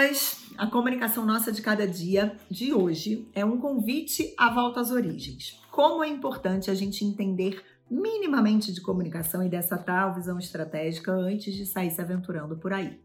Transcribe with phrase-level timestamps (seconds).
[0.00, 0.40] pessoas!
[0.56, 5.58] A comunicação nossa de cada dia de hoje é um convite à volta às origens.
[5.70, 11.54] Como é importante a gente entender minimamente de comunicação e dessa tal visão estratégica antes
[11.54, 13.00] de sair se aventurando por aí.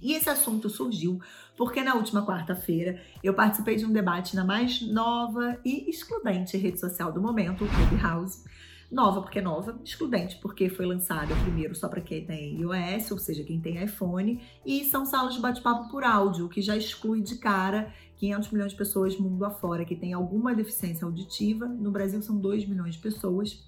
[0.00, 1.18] E esse assunto surgiu
[1.56, 6.78] porque na última quarta-feira eu participei de um debate na mais nova e excludente rede
[6.78, 8.44] social do momento, o Clubhouse,
[8.92, 13.16] Nova porque é nova, excludente porque foi lançada primeiro só para quem tem iOS, ou
[13.18, 17.36] seja, quem tem iPhone, e são salas de bate-papo por áudio, que já exclui de
[17.36, 21.66] cara 500 milhões de pessoas mundo afora que tem alguma deficiência auditiva.
[21.66, 23.64] No Brasil são 2 milhões de pessoas.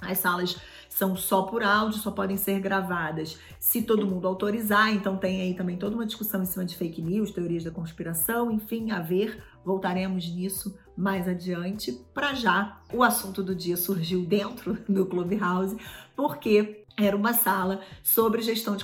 [0.00, 0.56] As salas
[0.88, 4.92] são só por áudio, só podem ser gravadas se todo mundo autorizar.
[4.92, 8.50] Então tem aí também toda uma discussão em cima de fake news, teorias da conspiração,
[8.50, 9.42] enfim, a ver.
[9.64, 11.92] Voltaremos nisso mais adiante.
[12.14, 15.76] Para já, o assunto do dia surgiu dentro do Clubhouse,
[16.14, 18.74] porque era uma sala sobre gestão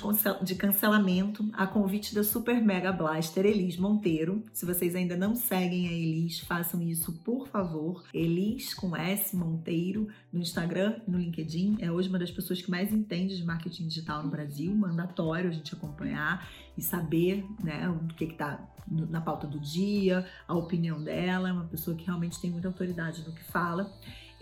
[0.43, 4.45] de cancelamento a convite da Super Mega Blaster Elis Monteiro.
[4.53, 8.05] Se vocês ainda não seguem a Elis, façam isso por favor.
[8.13, 11.79] Elis com S Monteiro no Instagram no LinkedIn.
[11.81, 14.75] É hoje uma das pessoas que mais entende de marketing digital no Brasil.
[14.75, 16.47] Mandatório a gente acompanhar
[16.77, 21.49] e saber né, o que está na pauta do dia, a opinião dela.
[21.49, 23.91] É uma pessoa que realmente tem muita autoridade no que fala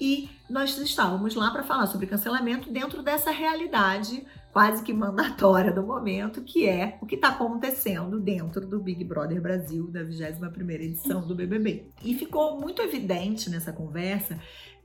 [0.00, 5.82] e nós estávamos lá para falar sobre cancelamento dentro dessa realidade quase que mandatória do
[5.82, 11.26] momento, que é o que está acontecendo dentro do Big Brother Brasil, da 21ª edição
[11.26, 11.86] do BBB.
[12.02, 14.40] E ficou muito evidente nessa conversa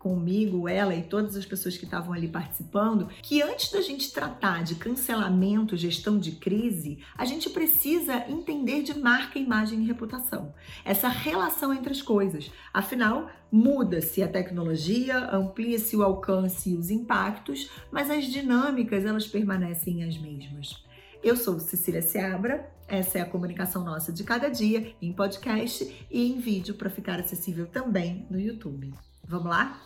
[0.06, 4.64] comigo, ela e todas as pessoas que estavam ali participando, que antes da gente tratar
[4.64, 10.54] de cancelamento, gestão de crise, a gente precisa entender de marca, imagem e reputação.
[10.86, 12.52] Essa relação entre as coisas.
[12.72, 20.04] Afinal, muda-se a tecnologia, amplia-se o alcance e os impactos, mas as dinâmicas elas permanecem
[20.04, 20.86] as mesmas.
[21.24, 26.32] Eu sou Cecília Seabra, essa é a comunicação nossa de cada dia, em podcast e
[26.32, 28.94] em vídeo para ficar acessível também no YouTube.
[29.28, 29.82] Vamos lá?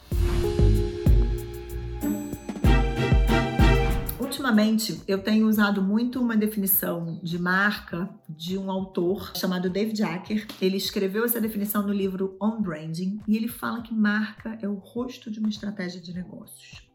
[4.19, 10.45] Ultimamente, eu tenho usado muito uma definição de marca de um autor chamado Dave Jacker.
[10.61, 14.75] Ele escreveu essa definição no livro On Branding e ele fala que marca é o
[14.75, 16.87] rosto de uma estratégia de negócios.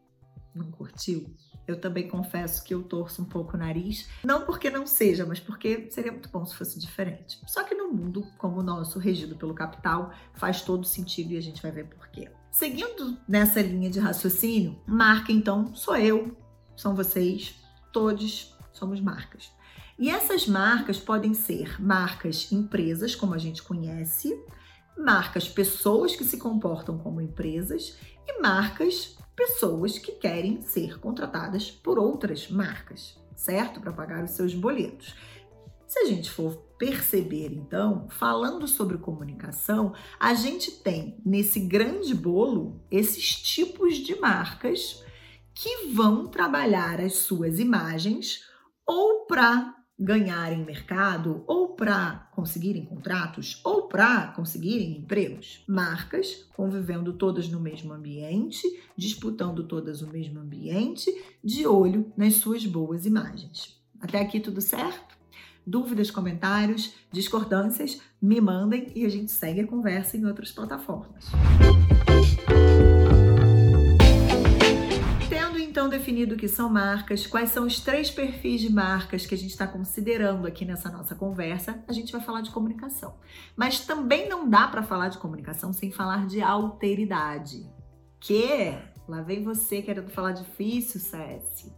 [0.54, 1.34] Não curtiu?
[1.66, 5.40] Eu também confesso que eu torço um pouco o nariz, não porque não seja, mas
[5.40, 7.40] porque seria muito bom se fosse diferente.
[7.46, 11.42] Só que no mundo como o nosso, regido pelo capital, faz todo sentido e a
[11.42, 12.30] gente vai ver por quê.
[12.50, 16.36] Seguindo nessa linha de raciocínio, marca então sou eu,
[16.76, 17.54] são vocês,
[17.92, 19.50] todos somos marcas.
[19.98, 24.36] E essas marcas podem ser marcas empresas, como a gente conhece,
[24.96, 31.98] marcas pessoas que se comportam como empresas e marcas pessoas que querem ser contratadas por
[31.98, 33.80] outras marcas, certo?
[33.80, 35.14] Para pagar os seus boletos.
[35.86, 42.84] Se a gente for perceber, então, falando sobre comunicação, a gente tem nesse grande bolo
[42.90, 45.04] esses tipos de marcas
[45.54, 48.40] que vão trabalhar as suas imagens
[48.86, 55.62] ou para ganharem mercado, ou para conseguirem contratos, ou para conseguirem empregos.
[55.68, 58.62] Marcas convivendo todas no mesmo ambiente,
[58.96, 61.10] disputando todas o mesmo ambiente,
[61.42, 63.80] de olho nas suas boas imagens.
[64.00, 65.14] Até aqui tudo certo?
[65.66, 71.24] Dúvidas, comentários, discordâncias, me mandem e a gente segue a conversa em outras plataformas.
[75.98, 79.50] Definido o que são marcas, quais são os três perfis de marcas que a gente
[79.50, 83.14] está considerando aqui nessa nossa conversa, a gente vai falar de comunicação.
[83.56, 87.64] Mas também não dá para falar de comunicação sem falar de alteridade.
[88.18, 88.76] Que
[89.08, 91.72] lá vem você querendo falar difícil, Cési.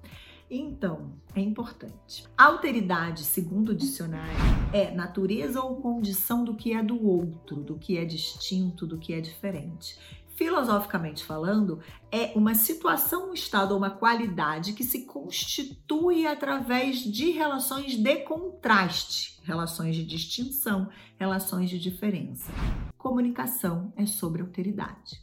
[0.49, 2.25] Então, é importante.
[2.38, 4.32] Alteridade, segundo o dicionário,
[4.72, 9.12] é natureza ou condição do que é do outro, do que é distinto, do que
[9.12, 9.99] é diferente
[10.36, 11.80] filosoficamente falando,
[12.12, 18.16] é uma situação, um estado ou uma qualidade que se constitui através de relações de
[18.19, 20.88] contraste, relações de distinção,
[21.19, 22.52] relações de diferença.
[22.99, 25.20] Comunicação é sobre alteridade.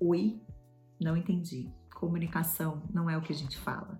[0.00, 0.40] Oi?
[1.00, 1.70] Não entendi.
[1.94, 3.98] Comunicação não é o que a gente fala.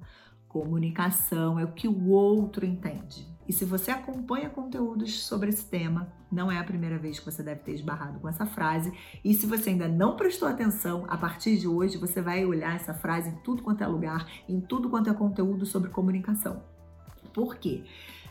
[0.48, 3.35] Comunicação é o que o outro entende.
[3.48, 7.42] E se você acompanha conteúdos sobre esse tema, não é a primeira vez que você
[7.42, 8.92] deve ter esbarrado com essa frase.
[9.24, 12.92] E se você ainda não prestou atenção, a partir de hoje você vai olhar essa
[12.92, 16.62] frase em tudo quanto é lugar, em tudo quanto é conteúdo sobre comunicação.
[17.32, 17.84] Por quê?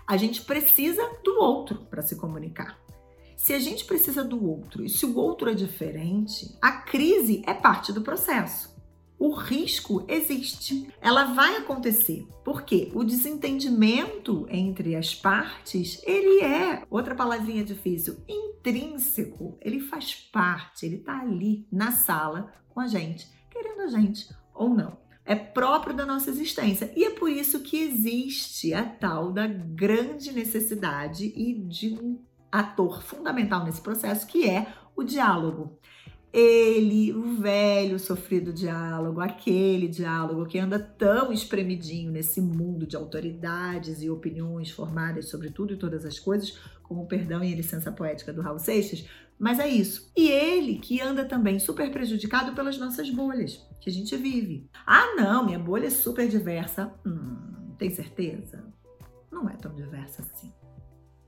[0.06, 2.78] A gente precisa do outro para se comunicar.
[3.38, 7.54] Se a gente precisa do outro e se o outro é diferente, a crise é
[7.54, 8.75] parte do processo.
[9.18, 10.88] O risco existe.
[11.02, 12.28] Ela vai acontecer.
[12.44, 19.58] Porque o desentendimento entre as partes, ele é, outra palavrinha difícil, intrínseco.
[19.62, 24.70] Ele faz parte, ele está ali na sala com a gente, querendo a gente ou
[24.70, 24.98] não.
[25.26, 26.92] É próprio da nossa existência.
[26.96, 32.20] E é por isso que existe a tal da grande necessidade e de um
[32.52, 35.78] ator fundamental nesse processo, que é o diálogo
[36.32, 44.02] ele, o velho sofrido diálogo, aquele diálogo que anda tão espremidinho nesse mundo de autoridades
[44.02, 47.92] e opiniões formadas sobre tudo e todas as coisas, como o perdão e a licença
[47.92, 49.08] poética do Raul Seixas,
[49.40, 50.12] mas é isso.
[50.16, 54.70] E ele que anda também super prejudicado pelas nossas bolhas que a gente vive.
[54.86, 56.94] Ah, não, minha bolha é super diversa.
[57.06, 58.64] Hum, tem certeza?
[59.32, 60.54] Não é tão diversa assim.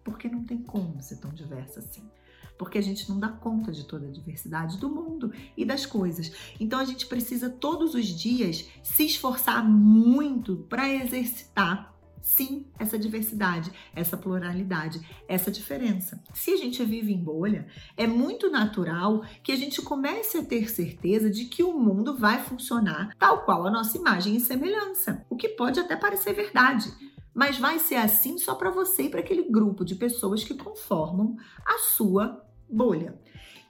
[0.03, 2.09] Porque não tem como ser tão diversa assim
[2.57, 6.31] porque a gente não dá conta de toda a diversidade do mundo e das coisas.
[6.59, 11.95] Então a gente precisa todos os dias se esforçar muito para exercitar
[12.27, 14.99] sim essa diversidade, essa pluralidade,
[15.29, 16.21] essa diferença.
[16.33, 20.69] Se a gente vive em bolha, é muito natural que a gente comece a ter
[20.69, 25.37] certeza de que o mundo vai funcionar tal qual a nossa imagem e semelhança, o
[25.37, 26.91] que pode até parecer verdade
[27.37, 31.37] mas vai ser assim só para você e para aquele grupo de pessoas que conformam
[31.63, 33.19] a sua bolha.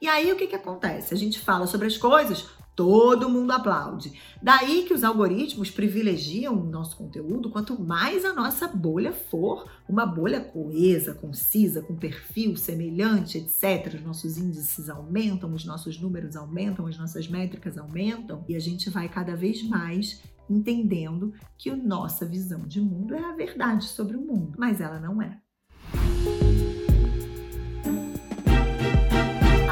[0.02, 1.14] E aí o que, que acontece?
[1.14, 2.48] A gente fala sobre as coisas,
[2.78, 4.14] todo mundo aplaude.
[4.42, 10.06] Daí que os algoritmos privilegiam o nosso conteúdo, quanto mais a nossa bolha for uma
[10.06, 13.96] bolha coesa, concisa, com perfil semelhante, etc.
[13.96, 18.92] Os nossos índices aumentam, os nossos números aumentam, as nossas métricas aumentam e a gente
[18.92, 24.16] vai cada vez mais entendendo que a nossa visão de mundo é a verdade sobre
[24.16, 25.42] o mundo, mas ela não é.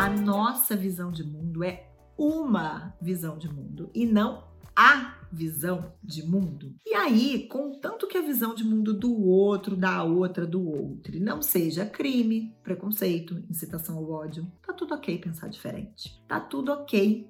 [0.06, 4.44] A nossa visão de mundo é uma visão de mundo e não
[4.76, 6.76] a visão de mundo.
[6.86, 11.42] E aí, contanto que a visão de mundo do outro, da outra, do outro, não
[11.42, 16.24] seja crime, preconceito, incitação ao ódio, tá tudo ok pensar diferente.
[16.28, 17.28] Tá tudo ok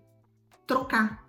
[0.67, 1.25] trocar.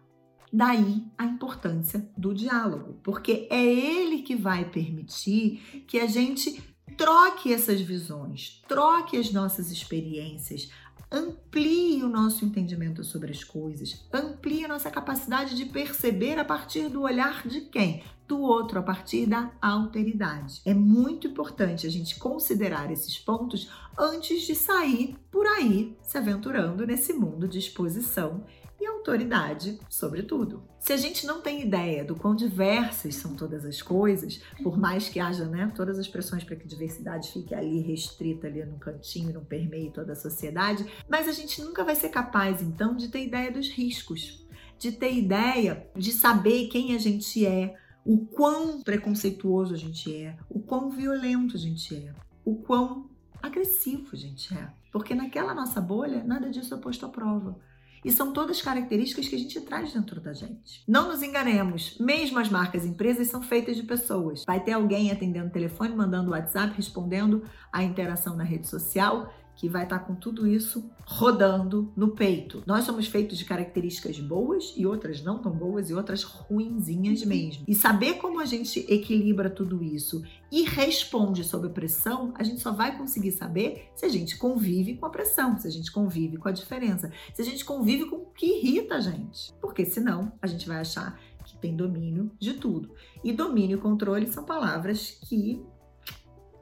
[0.53, 6.61] Daí a importância do diálogo, porque é ele que vai permitir que a gente
[6.97, 10.71] troque essas visões, troque as nossas experiências,
[11.11, 16.89] amplie o nosso entendimento sobre as coisas, amplie a nossa capacidade de perceber a partir
[16.89, 18.03] do olhar de quem?
[18.27, 20.61] Do outro, a partir da alteridade.
[20.65, 26.85] É muito importante a gente considerar esses pontos antes de sair por aí se aventurando
[26.85, 28.45] nesse mundo de exposição
[28.81, 30.63] e autoridade, sobretudo.
[30.79, 35.09] Se a gente não tem ideia do quão diversas são todas as coisas, por mais
[35.09, 39.33] que haja né, todas as pressões para que diversidade fique ali restrita ali no cantinho,
[39.33, 43.25] não permeie toda a sociedade, mas a gente nunca vai ser capaz então de ter
[43.25, 44.47] ideia dos riscos,
[44.79, 47.75] de ter ideia de saber quem a gente é,
[48.05, 52.13] o quão preconceituoso a gente é, o quão violento a gente é,
[52.45, 53.11] o quão
[53.43, 54.71] agressivo a gente é.
[54.93, 57.59] Porque naquela nossa bolha, nada disso é posto à prova.
[58.05, 60.83] E são todas características que a gente traz dentro da gente.
[60.87, 64.45] Não nos enganemos, mesmo as marcas e empresas são feitas de pessoas.
[64.47, 69.69] Vai ter alguém atendendo o telefone, mandando WhatsApp, respondendo a interação na rede social que
[69.69, 72.63] vai estar tá com tudo isso rodando no peito.
[72.67, 77.65] Nós somos feitos de características boas e outras não tão boas e outras ruinzinhas mesmo.
[77.67, 82.73] E saber como a gente equilibra tudo isso e responde sob pressão, a gente só
[82.73, 86.49] vai conseguir saber se a gente convive com a pressão, se a gente convive com
[86.49, 89.53] a diferença, se a gente convive com o que irrita a gente.
[89.61, 92.95] Porque senão a gente vai achar que tem domínio de tudo.
[93.23, 95.65] E domínio e controle são palavras que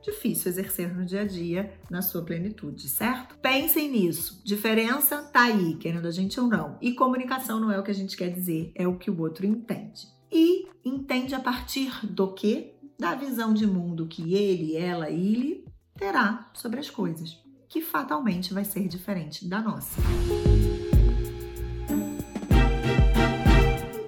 [0.05, 3.37] difícil exercer no dia a dia na sua plenitude, certo?
[3.39, 4.43] Pensem nisso.
[4.45, 6.79] Diferença tá aí, querendo a gente ou não.
[6.81, 9.47] E comunicação não é o que a gente quer dizer, é o que o outro
[9.47, 10.07] entende.
[10.31, 12.75] E entende a partir do que?
[12.99, 15.65] Da visão de mundo que ele, ela, ele
[15.97, 17.37] terá sobre as coisas,
[17.69, 20.01] que fatalmente vai ser diferente da nossa.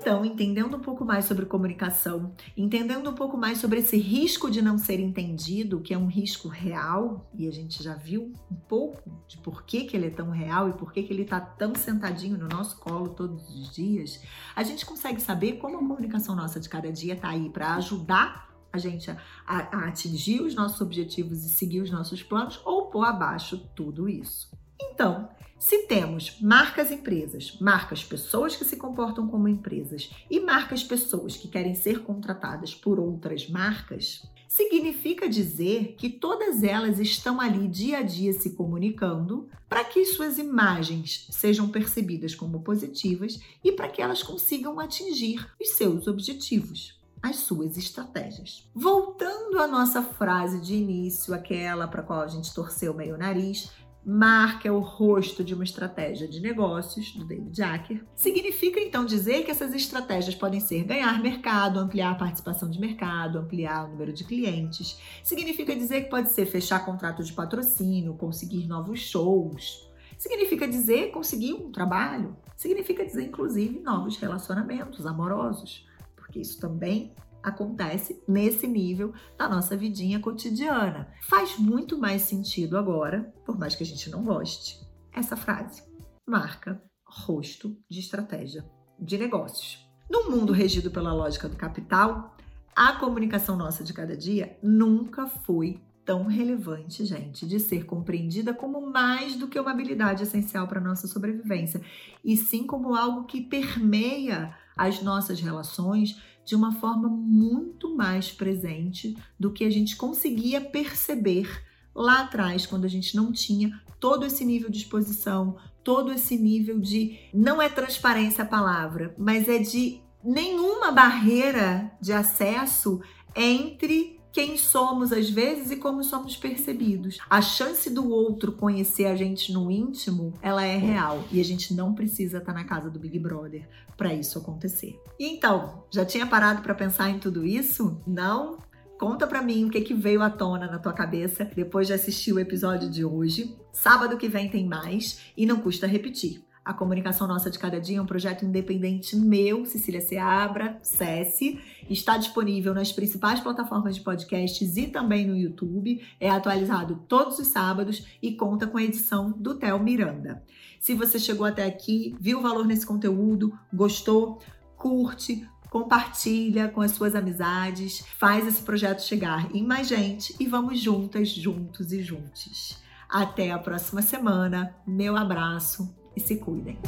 [0.07, 4.63] Então, entendendo um pouco mais sobre comunicação, entendendo um pouco mais sobre esse risco de
[4.63, 9.11] não ser entendido, que é um risco real, e a gente já viu um pouco
[9.27, 11.75] de por que, que ele é tão real e por que, que ele está tão
[11.75, 14.23] sentadinho no nosso colo todos os dias,
[14.55, 18.55] a gente consegue saber como a comunicação nossa de cada dia está aí para ajudar
[18.73, 23.03] a gente a, a, atingir os nossos objetivos e seguir os nossos planos ou pôr
[23.03, 24.57] abaixo tudo isso.
[24.81, 31.37] Então, Se temos marcas empresas, marcas pessoas que se comportam como empresas e marcas pessoas
[31.37, 37.99] que querem ser contratadas por outras marcas, significa dizer que todas elas estão ali dia
[37.99, 44.03] a dia se comunicando para que suas imagens sejam percebidas como positivas e para que
[44.03, 48.69] elas consigam atingir os seus objetivos as suas estratégias.
[48.73, 53.73] Voltando à nossa frase de início, aquela para qual a gente torceu meio o nariz,
[54.09, 58.05] marca o rosto de uma estratégia de negócios, do David Jacker.
[58.15, 63.41] Significa então dizer que essas estratégias podem ser ganhar mercado, ampliar a participação de mercado,
[63.41, 64.97] ampliar o número de clientes.
[65.25, 69.85] Significa dizer que pode ser fechar contrato de patrocínio, conseguir novos shows.
[70.17, 72.37] Significa dizer conseguir um trabalho.
[72.55, 75.85] Significa dizer, inclusive, novos relacionamentos amorosos,
[76.15, 77.13] porque isso também
[77.47, 81.09] acontece nesse nível da nossa vidinha cotidiana.
[81.23, 84.81] Faz muito mais sentido agora, por mais que a gente não goste,
[85.13, 85.83] essa frase.
[86.27, 89.87] Marca, rosto de estratégia de negócios.
[90.11, 92.37] No mundo regido pela lógica do capital,
[92.75, 98.91] a comunicação nossa de cada dia nunca foi tão relevante, gente, de ser compreendida como
[98.93, 101.81] mais do que uma habilidade essencial para nossa sobrevivência,
[102.25, 109.19] e sim como algo que permeia as nossas relações de uma forma muito mais presente
[109.39, 114.45] do que a gente conseguia perceber lá atrás, quando a gente não tinha todo esse
[114.45, 117.19] nível de exposição, todo esse nível de.
[117.35, 123.01] Não é transparência a palavra, mas é de nenhuma barreira de acesso
[123.35, 127.17] entre quem somos às vezes e como somos percebidos.
[127.31, 131.73] A chance do outro conhecer a gente no íntimo, ela é real e a gente
[131.73, 133.67] não precisa estar na casa do Big Brother
[133.97, 135.01] para isso acontecer.
[135.19, 137.99] Então, já tinha parado para pensar em tudo isso?
[138.07, 138.59] Não?
[138.99, 142.35] Conta para mim o que, que veio à tona na tua cabeça depois de assistir
[142.35, 143.57] o episódio de hoje.
[143.73, 146.45] Sábado que vem tem mais e não custa repetir.
[146.67, 151.61] A Comunicação Nossa de Cada Dia é um projeto independente meu, Cecília Seabra, SESI.
[151.89, 156.05] Está disponível nas principais plataformas de podcasts e também no YouTube.
[156.19, 160.43] É atualizado todos os sábados e conta com a edição do Theo Miranda.
[160.81, 164.41] Se você chegou até aqui, viu o valor nesse conteúdo, gostou,
[164.77, 170.81] curte, compartilha com as suas amizades, faz esse projeto chegar em mais gente e vamos
[170.81, 172.77] juntas, juntos e juntos.
[173.09, 174.75] Até a próxima semana.
[174.85, 176.79] Meu abraço e se cuidem.